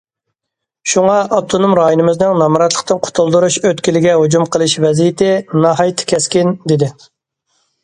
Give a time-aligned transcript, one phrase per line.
[0.93, 5.31] شۇڭا، ئاپتونوم رايونىمىزنىڭ نامراتلىقتىن قۇتۇلدۇرۇش ئۆتكىلىگە ھۇجۇم قىلىش ۋەزىيىتى
[5.69, 6.93] ناھايىتى كەسكىن، دېدى.